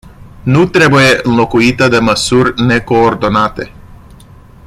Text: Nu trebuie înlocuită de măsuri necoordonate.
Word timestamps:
Nu 0.43 0.67
trebuie 0.69 1.19
înlocuită 1.23 1.87
de 1.87 1.99
măsuri 1.99 2.61
necoordonate. 2.61 3.71